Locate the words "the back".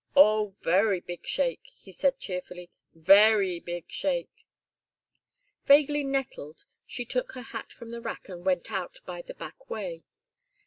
9.21-9.69